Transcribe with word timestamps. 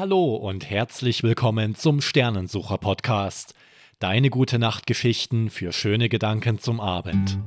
Hallo 0.00 0.34
und 0.34 0.70
herzlich 0.70 1.22
willkommen 1.22 1.74
zum 1.74 2.00
Sternensucher 2.00 2.78
Podcast. 2.78 3.52
Deine 3.98 4.30
gute 4.30 4.58
Nachtgeschichten 4.58 5.50
für 5.50 5.74
schöne 5.74 6.08
Gedanken 6.08 6.58
zum 6.58 6.80
Abend. 6.80 7.38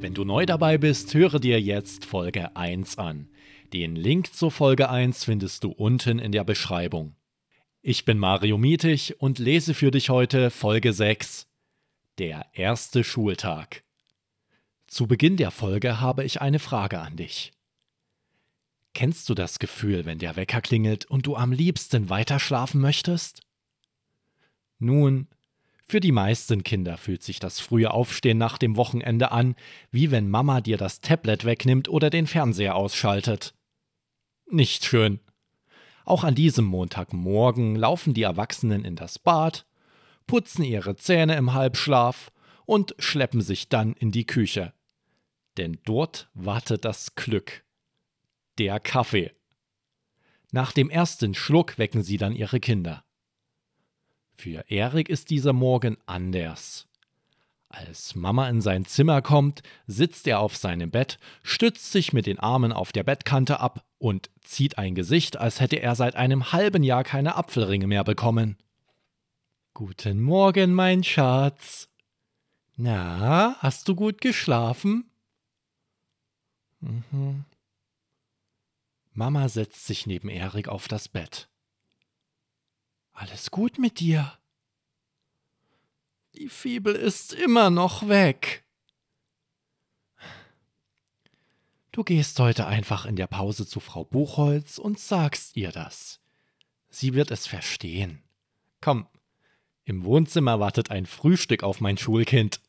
Wenn 0.00 0.14
du 0.14 0.24
neu 0.24 0.46
dabei 0.46 0.78
bist, 0.78 1.12
höre 1.12 1.38
dir 1.38 1.60
jetzt 1.60 2.06
Folge 2.06 2.56
1 2.56 2.96
an. 2.96 3.28
Den 3.74 3.96
Link 3.96 4.32
zur 4.32 4.50
Folge 4.50 4.88
1 4.88 5.24
findest 5.24 5.64
du 5.64 5.72
unten 5.72 6.18
in 6.18 6.32
der 6.32 6.44
Beschreibung. 6.44 7.16
Ich 7.82 8.06
bin 8.06 8.16
Mario 8.16 8.56
Mietig 8.56 9.20
und 9.20 9.38
lese 9.38 9.74
für 9.74 9.90
dich 9.90 10.08
heute 10.08 10.48
Folge 10.48 10.94
6. 10.94 11.46
Der 12.16 12.46
erste 12.54 13.04
Schultag. 13.04 13.84
Zu 14.90 15.06
Beginn 15.06 15.36
der 15.36 15.52
Folge 15.52 16.00
habe 16.00 16.24
ich 16.24 16.40
eine 16.40 16.58
Frage 16.58 16.98
an 16.98 17.14
dich. 17.14 17.52
Kennst 18.92 19.28
du 19.28 19.34
das 19.34 19.60
Gefühl, 19.60 20.04
wenn 20.04 20.18
der 20.18 20.34
Wecker 20.34 20.60
klingelt 20.60 21.04
und 21.04 21.26
du 21.26 21.36
am 21.36 21.52
liebsten 21.52 22.10
weiterschlafen 22.10 22.80
möchtest? 22.80 23.40
Nun, 24.80 25.28
für 25.86 26.00
die 26.00 26.10
meisten 26.10 26.64
Kinder 26.64 26.96
fühlt 26.96 27.22
sich 27.22 27.38
das 27.38 27.60
frühe 27.60 27.92
Aufstehen 27.92 28.36
nach 28.36 28.58
dem 28.58 28.74
Wochenende 28.74 29.30
an, 29.30 29.54
wie 29.92 30.10
wenn 30.10 30.28
Mama 30.28 30.60
dir 30.60 30.76
das 30.76 31.00
Tablet 31.00 31.44
wegnimmt 31.44 31.88
oder 31.88 32.10
den 32.10 32.26
Fernseher 32.26 32.74
ausschaltet. 32.74 33.54
Nicht 34.50 34.84
schön. 34.84 35.20
Auch 36.04 36.24
an 36.24 36.34
diesem 36.34 36.64
Montagmorgen 36.64 37.76
laufen 37.76 38.12
die 38.12 38.22
Erwachsenen 38.22 38.84
in 38.84 38.96
das 38.96 39.20
Bad, 39.20 39.66
putzen 40.26 40.64
ihre 40.64 40.96
Zähne 40.96 41.36
im 41.36 41.54
Halbschlaf 41.54 42.32
und 42.66 42.96
schleppen 42.98 43.40
sich 43.40 43.68
dann 43.68 43.92
in 43.92 44.10
die 44.10 44.26
Küche 44.26 44.72
denn 45.60 45.78
dort 45.84 46.30
wartet 46.32 46.86
das 46.86 47.14
Glück. 47.14 47.64
Der 48.58 48.80
Kaffee. 48.80 49.30
Nach 50.52 50.72
dem 50.72 50.88
ersten 50.88 51.34
Schluck 51.34 51.78
wecken 51.78 52.02
sie 52.02 52.16
dann 52.16 52.34
ihre 52.34 52.60
Kinder. 52.60 53.04
Für 54.36 54.64
Erik 54.70 55.10
ist 55.10 55.28
dieser 55.28 55.52
Morgen 55.52 55.98
anders. 56.06 56.88
Als 57.68 58.14
Mama 58.14 58.48
in 58.48 58.62
sein 58.62 58.86
Zimmer 58.86 59.20
kommt, 59.20 59.62
sitzt 59.86 60.26
er 60.26 60.40
auf 60.40 60.56
seinem 60.56 60.90
Bett, 60.90 61.18
stützt 61.42 61.92
sich 61.92 62.14
mit 62.14 62.24
den 62.24 62.38
Armen 62.38 62.72
auf 62.72 62.90
der 62.90 63.04
Bettkante 63.04 63.60
ab 63.60 63.84
und 63.98 64.30
zieht 64.40 64.78
ein 64.78 64.94
Gesicht, 64.94 65.36
als 65.36 65.60
hätte 65.60 65.76
er 65.76 65.94
seit 65.94 66.16
einem 66.16 66.52
halben 66.52 66.82
Jahr 66.82 67.04
keine 67.04 67.36
Apfelringe 67.36 67.86
mehr 67.86 68.02
bekommen. 68.02 68.56
Guten 69.74 70.22
Morgen, 70.22 70.72
mein 70.72 71.04
Schatz. 71.04 71.88
Na, 72.76 73.56
hast 73.58 73.86
du 73.88 73.94
gut 73.94 74.22
geschlafen? 74.22 75.09
Mhm. 76.80 77.44
Mama 79.12 79.48
setzt 79.48 79.86
sich 79.86 80.06
neben 80.06 80.28
Erik 80.28 80.68
auf 80.68 80.88
das 80.88 81.08
Bett. 81.08 81.48
Alles 83.12 83.50
gut 83.50 83.78
mit 83.78 84.00
dir? 84.00 84.38
Die 86.34 86.48
Fibel 86.48 86.94
ist 86.94 87.32
immer 87.32 87.70
noch 87.70 88.08
weg. 88.08 88.64
Du 91.92 92.04
gehst 92.04 92.38
heute 92.38 92.66
einfach 92.66 93.04
in 93.04 93.16
der 93.16 93.26
Pause 93.26 93.66
zu 93.66 93.80
Frau 93.80 94.04
Buchholz 94.04 94.78
und 94.78 94.98
sagst 94.98 95.56
ihr 95.56 95.72
das. 95.72 96.20
Sie 96.88 97.14
wird 97.14 97.30
es 97.30 97.46
verstehen. 97.46 98.22
Komm, 98.80 99.06
im 99.84 100.04
Wohnzimmer 100.04 100.60
wartet 100.60 100.90
ein 100.90 101.04
Frühstück 101.04 101.64
auf 101.64 101.80
mein 101.80 101.98
Schulkind. 101.98 102.60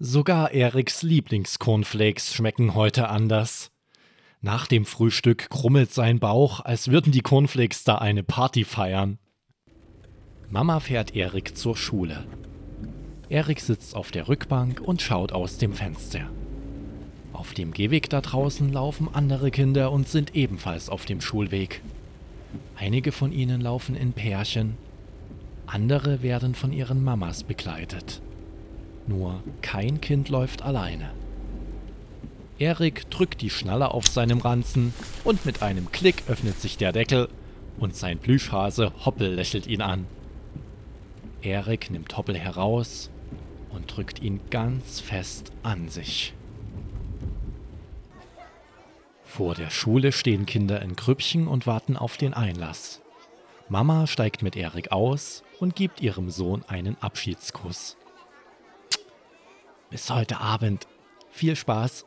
Sogar 0.00 0.52
Eriks 0.52 1.02
Lieblingscornflakes 1.02 2.32
schmecken 2.32 2.76
heute 2.76 3.08
anders. 3.08 3.72
Nach 4.40 4.68
dem 4.68 4.84
Frühstück 4.84 5.50
krummelt 5.50 5.92
sein 5.92 6.20
Bauch, 6.20 6.60
als 6.60 6.92
würden 6.92 7.10
die 7.10 7.20
Cornflakes 7.20 7.82
da 7.82 7.96
eine 7.96 8.22
Party 8.22 8.62
feiern. 8.62 9.18
Mama 10.50 10.78
fährt 10.78 11.16
Erik 11.16 11.56
zur 11.56 11.76
Schule. 11.76 12.24
Erik 13.28 13.58
sitzt 13.58 13.96
auf 13.96 14.12
der 14.12 14.28
Rückbank 14.28 14.80
und 14.80 15.02
schaut 15.02 15.32
aus 15.32 15.58
dem 15.58 15.72
Fenster. 15.72 16.30
Auf 17.32 17.52
dem 17.52 17.72
Gehweg 17.72 18.08
da 18.08 18.20
draußen 18.20 18.72
laufen 18.72 19.08
andere 19.12 19.50
Kinder 19.50 19.90
und 19.90 20.06
sind 20.06 20.36
ebenfalls 20.36 20.90
auf 20.90 21.06
dem 21.06 21.20
Schulweg. 21.20 21.82
Einige 22.76 23.10
von 23.10 23.32
ihnen 23.32 23.60
laufen 23.60 23.96
in 23.96 24.12
Pärchen, 24.12 24.76
andere 25.66 26.22
werden 26.22 26.54
von 26.54 26.72
ihren 26.72 27.02
Mamas 27.02 27.42
begleitet. 27.42 28.22
Nur 29.08 29.42
kein 29.62 30.00
Kind 30.00 30.28
läuft 30.28 30.62
alleine. 30.62 31.10
Erik 32.58 33.10
drückt 33.10 33.40
die 33.40 33.50
Schnalle 33.50 33.92
auf 33.92 34.06
seinem 34.06 34.38
Ranzen 34.38 34.92
und 35.24 35.46
mit 35.46 35.62
einem 35.62 35.90
Klick 35.90 36.24
öffnet 36.28 36.60
sich 36.60 36.76
der 36.76 36.92
Deckel 36.92 37.28
und 37.78 37.96
sein 37.96 38.18
Plüschhase 38.18 38.92
Hoppel 39.04 39.32
lächelt 39.32 39.66
ihn 39.66 39.80
an. 39.80 40.06
Erik 41.40 41.90
nimmt 41.90 42.16
Hoppel 42.16 42.36
heraus 42.36 43.10
und 43.70 43.96
drückt 43.96 44.20
ihn 44.20 44.40
ganz 44.50 45.00
fest 45.00 45.52
an 45.62 45.88
sich. 45.88 46.34
Vor 49.24 49.54
der 49.54 49.70
Schule 49.70 50.10
stehen 50.12 50.46
Kinder 50.46 50.82
in 50.82 50.96
Grüppchen 50.96 51.46
und 51.46 51.66
warten 51.66 51.96
auf 51.96 52.16
den 52.16 52.34
Einlass. 52.34 53.00
Mama 53.68 54.06
steigt 54.06 54.42
mit 54.42 54.56
Erik 54.56 54.90
aus 54.90 55.44
und 55.60 55.76
gibt 55.76 56.00
ihrem 56.00 56.30
Sohn 56.30 56.64
einen 56.66 56.96
Abschiedskuss. 57.00 57.97
Bis 59.90 60.10
heute 60.10 60.38
Abend. 60.38 60.86
Viel 61.30 61.56
Spaß. 61.56 62.04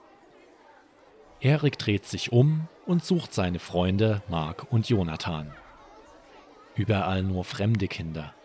Erik 1.40 1.80
dreht 1.80 2.06
sich 2.06 2.32
um 2.32 2.68
und 2.86 3.04
sucht 3.04 3.34
seine 3.34 3.58
Freunde 3.58 4.22
Mark 4.30 4.72
und 4.72 4.88
Jonathan. 4.88 5.52
Überall 6.76 7.24
nur 7.24 7.44
fremde 7.44 7.88
Kinder. 7.88 8.36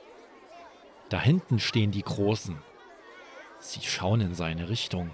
Da 1.10 1.20
hinten 1.20 1.58
stehen 1.58 1.90
die 1.90 2.02
Großen. 2.02 2.56
Sie 3.58 3.82
schauen 3.82 4.22
in 4.22 4.34
seine 4.34 4.70
Richtung. 4.70 5.10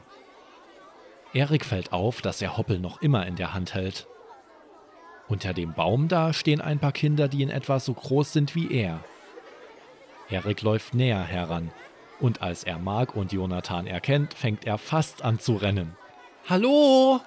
Erik 1.35 1.65
fällt 1.65 1.93
auf, 1.93 2.23
dass 2.23 2.41
er 2.41 2.57
Hoppel 2.57 2.79
noch 2.79 3.03
immer 3.03 3.27
in 3.27 3.35
der 3.35 3.55
Hand 3.55 3.75
hält. 3.75 4.07
Unter 5.27 5.53
dem 5.53 5.75
Baum 5.75 6.07
da 6.07 6.33
stehen 6.33 6.61
ein 6.61 6.79
paar 6.79 6.93
Kinder, 6.93 7.27
die 7.27 7.43
in 7.43 7.51
etwa 7.51 7.81
so 7.81 7.93
groß 7.93 8.33
sind 8.33 8.55
wie 8.55 8.71
er. 8.73 9.03
Erik 10.29 10.63
läuft 10.63 10.95
näher 10.95 11.25
heran 11.25 11.73
und 12.23 12.41
als 12.41 12.63
er 12.63 12.79
Mark 12.79 13.17
und 13.17 13.33
Jonathan 13.33 13.87
erkennt, 13.87 14.33
fängt 14.35 14.65
er 14.65 14.79
fast 14.79 15.23
an 15.23 15.41
zu 15.41 15.57
rennen. 15.57 15.97
Hallo! 16.49 17.21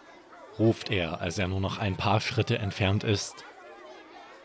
ruft 0.57 0.89
er, 0.89 1.19
als 1.19 1.37
er 1.37 1.49
nur 1.49 1.59
noch 1.59 1.79
ein 1.79 1.97
paar 1.97 2.21
Schritte 2.21 2.57
entfernt 2.57 3.03
ist. 3.03 3.43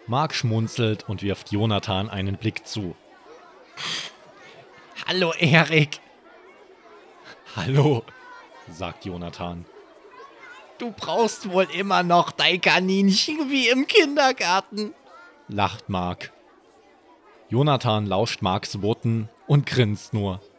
Mark 0.09 0.35
schmunzelt 0.35 1.09
und 1.09 1.23
wirft 1.23 1.53
Jonathan 1.53 2.11
einen 2.11 2.37
Blick 2.37 2.67
zu. 2.67 2.97
Hallo, 5.07 5.33
Erik! 5.39 6.01
Hallo, 7.55 8.03
sagt 8.69 9.05
Jonathan. 9.05 9.65
Du 10.79 10.91
brauchst 10.91 11.51
wohl 11.51 11.69
immer 11.73 12.03
noch 12.03 12.33
dein 12.33 12.61
Kaninchen 12.61 13.51
wie 13.51 13.69
im 13.69 13.87
Kindergarten, 13.87 14.95
lacht 15.47 15.89
Mark. 15.89 16.33
Jonathan 17.51 18.07
lauscht 18.07 18.43
Marks 18.43 18.81
Worten 18.81 19.29
und 19.47 19.67
grinst 19.67 20.15
nur. 20.15 20.41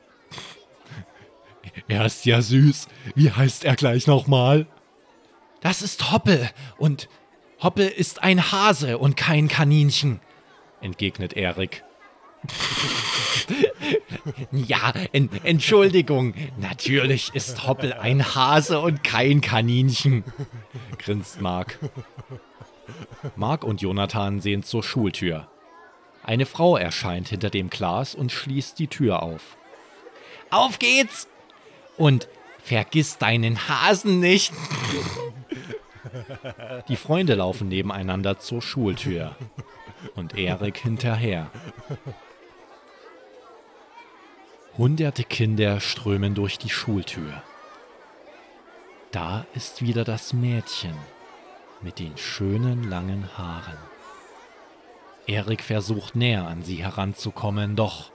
Er 1.88 2.06
ist 2.06 2.26
ja 2.26 2.42
süß. 2.42 2.88
Wie 3.16 3.32
heißt 3.32 3.64
er 3.64 3.76
gleich 3.76 4.06
nochmal? 4.06 4.68
Das 5.62 5.82
ist 5.82 6.12
Hoppel 6.12 6.50
und 6.78 7.08
Hoppel 7.62 7.88
ist 7.88 8.24
ein 8.24 8.52
Hase 8.52 8.98
und 8.98 9.16
kein 9.16 9.48
Kaninchen, 9.48 10.20
entgegnet 10.82 11.34
Erik. 11.34 11.84
ja, 14.52 14.92
en 15.14 15.30
Entschuldigung, 15.44 16.34
natürlich 16.58 17.30
ist 17.36 17.68
Hoppel 17.68 17.94
ein 17.94 18.34
Hase 18.34 18.80
und 18.80 19.04
kein 19.04 19.42
Kaninchen, 19.42 20.24
grinst 20.98 21.40
Mark. 21.40 21.78
Mark 23.36 23.64
und 23.64 23.82
Jonathan 23.82 24.42
sehen 24.42 24.64
zur 24.64 24.82
Schultür. 24.82 25.51
Eine 26.32 26.46
Frau 26.46 26.78
erscheint 26.78 27.28
hinter 27.28 27.50
dem 27.50 27.70
Glas 27.70 28.16
und 28.16 28.32
schließt 28.32 28.80
die 28.80 28.88
Tür 28.88 29.22
auf. 29.22 29.58
Auf 30.50 30.80
geht's! 30.80 31.28
Und 31.98 32.30
vergiss 32.64 33.18
deinen 33.18 33.68
Hasen 33.68 34.22
nicht! 34.22 34.54
Die 36.88 36.96
Freunde 36.96 37.36
laufen 37.36 37.68
nebeneinander 37.68 38.40
zur 38.40 38.62
Schultür 38.62 39.36
und 40.16 40.38
Erik 40.38 40.78
hinterher. 40.78 41.52
Hunderte 44.78 45.26
Kinder 45.26 45.82
strömen 45.82 46.34
durch 46.34 46.58
die 46.58 46.70
Schultür. 46.70 47.44
Da 49.12 49.46
ist 49.54 49.82
wieder 49.82 50.06
das 50.06 50.32
Mädchen 50.32 50.96
mit 51.82 52.00
den 52.00 52.18
schönen 52.18 52.90
langen 52.90 53.38
Haaren. 53.38 53.92
Erik 55.28 55.62
versucht 55.62 56.16
näher 56.16 56.48
an 56.48 56.64
sie 56.64 56.84
heranzukommen, 56.84 57.76
doch 57.76 58.12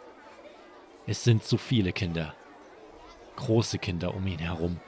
es 1.06 1.23
sind 1.23 1.44
zu 1.44 1.56
viele 1.56 1.93
Kinder. 1.93 2.35
Große 3.37 3.79
Kinder 3.79 4.14
um 4.14 4.26
ihn 4.26 4.38
herum. 4.41 4.81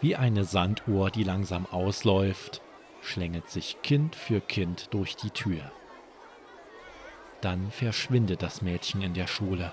Wie 0.00 0.16
eine 0.16 0.44
Sanduhr, 0.44 1.10
die 1.10 1.24
langsam 1.24 1.66
ausläuft, 1.66 2.62
schlängelt 3.00 3.48
sich 3.48 3.76
Kind 3.82 4.16
für 4.16 4.40
Kind 4.40 4.92
durch 4.92 5.16
die 5.16 5.30
Tür. 5.30 5.70
Dann 7.40 7.70
verschwindet 7.70 8.42
das 8.42 8.60
Mädchen 8.60 9.02
in 9.02 9.14
der 9.14 9.26
Schule. 9.26 9.72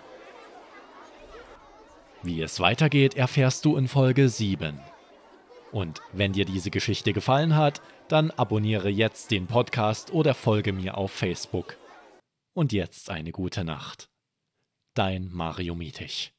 Wie 2.21 2.41
es 2.41 2.59
weitergeht, 2.59 3.15
erfährst 3.15 3.65
du 3.65 3.75
in 3.77 3.87
Folge 3.87 4.29
7. 4.29 4.79
Und 5.73 6.01
wenn 6.13 6.33
dir 6.33 6.45
diese 6.45 6.69
Geschichte 6.69 7.13
gefallen 7.13 7.55
hat, 7.55 7.81
dann 8.07 8.29
abonniere 8.29 8.89
jetzt 8.89 9.31
den 9.31 9.47
Podcast 9.47 10.13
oder 10.13 10.35
folge 10.35 10.71
mir 10.71 10.97
auf 10.97 11.11
Facebook. 11.11 11.77
Und 12.53 12.71
jetzt 12.71 13.09
eine 13.09 13.31
gute 13.31 13.63
Nacht. 13.63 14.07
Dein 14.93 15.29
Mario 15.31 15.73
Mietig. 15.73 16.31